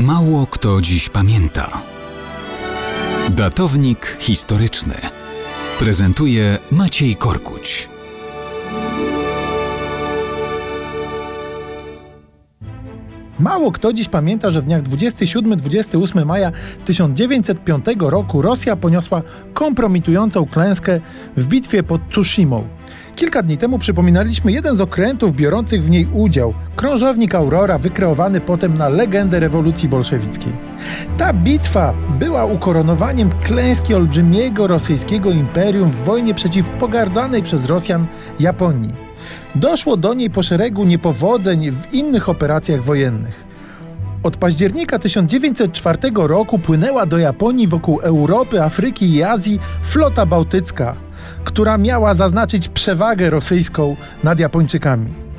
Mało 0.00 0.46
kto 0.46 0.80
dziś 0.80 1.08
pamięta. 1.08 1.82
Datownik 3.30 4.16
historyczny 4.20 4.94
prezentuje 5.78 6.58
Maciej 6.70 7.16
Korkuć. 7.16 7.88
Mało 13.38 13.72
kto 13.72 13.92
dziś 13.92 14.08
pamięta, 14.08 14.50
że 14.50 14.62
w 14.62 14.64
dniach 14.64 14.82
27-28 14.82 16.26
maja 16.26 16.52
1905 16.84 17.84
roku 18.00 18.42
Rosja 18.42 18.76
poniosła 18.76 19.22
kompromitującą 19.54 20.46
klęskę 20.46 21.00
w 21.36 21.46
bitwie 21.46 21.82
pod 21.82 22.00
Tsushimą. 22.10 22.68
Kilka 23.20 23.42
dni 23.42 23.56
temu 23.56 23.78
przypominaliśmy 23.78 24.52
jeden 24.52 24.76
z 24.76 24.80
okrętów 24.80 25.36
biorących 25.36 25.84
w 25.84 25.90
niej 25.90 26.08
udział, 26.12 26.54
krążownik 26.76 27.34
Aurora, 27.34 27.78
wykreowany 27.78 28.40
potem 28.40 28.76
na 28.76 28.88
legendę 28.88 29.40
rewolucji 29.40 29.88
bolszewickiej. 29.88 30.52
Ta 31.18 31.32
bitwa 31.32 31.94
była 32.18 32.44
ukoronowaniem 32.44 33.30
klęski 33.44 33.94
olbrzymiego 33.94 34.66
rosyjskiego 34.66 35.30
imperium 35.30 35.90
w 35.90 35.96
wojnie 35.96 36.34
przeciw 36.34 36.68
pogardzanej 36.68 37.42
przez 37.42 37.66
Rosjan 37.66 38.06
Japonii. 38.38 38.94
Doszło 39.54 39.96
do 39.96 40.14
niej 40.14 40.30
po 40.30 40.42
szeregu 40.42 40.84
niepowodzeń 40.84 41.70
w 41.70 41.94
innych 41.94 42.28
operacjach 42.28 42.82
wojennych. 42.82 43.49
Od 44.22 44.36
października 44.36 44.98
1904 44.98 45.98
roku 46.14 46.58
płynęła 46.58 47.06
do 47.06 47.18
Japonii 47.18 47.68
wokół 47.68 48.00
Europy, 48.00 48.62
Afryki 48.62 49.14
i 49.14 49.22
Azji 49.22 49.58
flota 49.82 50.26
bałtycka, 50.26 50.96
która 51.44 51.78
miała 51.78 52.14
zaznaczyć 52.14 52.68
przewagę 52.68 53.30
rosyjską 53.30 53.96
nad 54.24 54.38
Japończykami. 54.38 55.29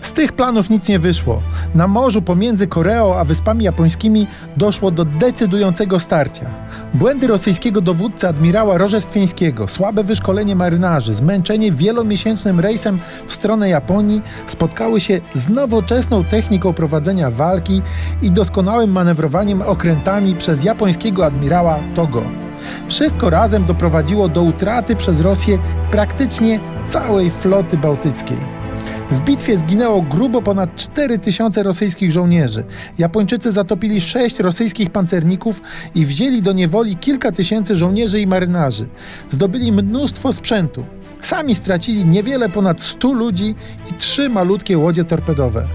Z 0.00 0.12
tych 0.12 0.32
planów 0.32 0.70
nic 0.70 0.88
nie 0.88 0.98
wyszło. 0.98 1.42
Na 1.74 1.88
morzu 1.88 2.22
pomiędzy 2.22 2.66
Koreą 2.66 3.14
a 3.14 3.24
Wyspami 3.24 3.64
Japońskimi 3.64 4.26
doszło 4.56 4.90
do 4.90 5.04
decydującego 5.04 6.00
starcia. 6.00 6.46
Błędy 6.94 7.26
rosyjskiego 7.26 7.80
dowódcy 7.80 8.28
admirała 8.28 8.78
Rożestwieńskiego, 8.78 9.68
słabe 9.68 10.04
wyszkolenie 10.04 10.56
marynarzy, 10.56 11.14
zmęczenie 11.14 11.72
wielomiesięcznym 11.72 12.60
rejsem 12.60 12.98
w 13.26 13.34
stronę 13.34 13.68
Japonii 13.68 14.22
spotkały 14.46 15.00
się 15.00 15.20
z 15.34 15.48
nowoczesną 15.48 16.24
techniką 16.24 16.72
prowadzenia 16.72 17.30
walki 17.30 17.82
i 18.22 18.32
doskonałym 18.32 18.92
manewrowaniem 18.92 19.62
okrętami 19.62 20.34
przez 20.34 20.64
japońskiego 20.64 21.26
admirała 21.26 21.78
Togo. 21.94 22.22
Wszystko 22.88 23.30
razem 23.30 23.64
doprowadziło 23.64 24.28
do 24.28 24.42
utraty 24.42 24.96
przez 24.96 25.20
Rosję 25.20 25.58
praktycznie 25.90 26.60
całej 26.86 27.30
floty 27.30 27.78
bałtyckiej. 27.78 28.59
W 29.10 29.20
bitwie 29.20 29.56
zginęło 29.56 30.02
grubo 30.02 30.42
ponad 30.42 30.76
4000 30.76 31.62
rosyjskich 31.62 32.12
żołnierzy. 32.12 32.64
Japończycy 32.98 33.52
zatopili 33.52 34.00
sześć 34.00 34.38
rosyjskich 34.38 34.90
pancerników 34.90 35.60
i 35.94 36.06
wzięli 36.06 36.42
do 36.42 36.52
niewoli 36.52 36.96
kilka 36.96 37.32
tysięcy 37.32 37.76
żołnierzy 37.76 38.20
i 38.20 38.26
marynarzy. 38.26 38.88
Zdobyli 39.30 39.72
mnóstwo 39.72 40.32
sprzętu. 40.32 40.84
Sami 41.20 41.54
stracili 41.54 42.06
niewiele 42.06 42.48
ponad 42.48 42.80
100 42.80 43.12
ludzi 43.12 43.54
i 43.90 43.94
trzy 43.94 44.28
malutkie 44.28 44.78
łodzie 44.78 45.04
torpedowe. 45.04 45.66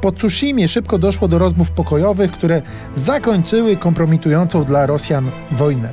Po 0.00 0.12
Tsushimie 0.12 0.68
szybko 0.68 0.98
doszło 0.98 1.28
do 1.28 1.38
rozmów 1.38 1.70
pokojowych, 1.70 2.32
które 2.32 2.62
zakończyły 2.94 3.76
kompromitującą 3.76 4.64
dla 4.64 4.86
Rosjan 4.86 5.30
wojnę. 5.50 5.92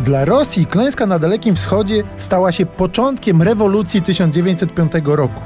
Dla 0.00 0.24
Rosji 0.24 0.66
klęska 0.66 1.06
na 1.06 1.18
Dalekim 1.18 1.56
Wschodzie 1.56 2.02
stała 2.16 2.52
się 2.52 2.66
początkiem 2.66 3.42
rewolucji 3.42 4.02
1905 4.02 4.92
roku. 5.04 5.40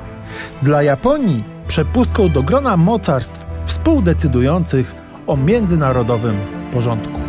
Dla 0.63 0.83
Japonii 0.83 1.45
przepustką 1.69 2.29
do 2.29 2.43
grona 2.43 2.77
mocarstw 2.77 3.47
współdecydujących 3.67 4.95
o 5.27 5.37
międzynarodowym 5.37 6.37
porządku. 6.73 7.28